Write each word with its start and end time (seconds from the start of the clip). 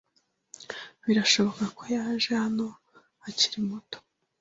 Birashoboka 1.05 1.63
ko 1.75 1.83
yaje 1.95 2.29
hano 2.41 2.65
akiri 3.27 3.59
muto. 3.67 3.97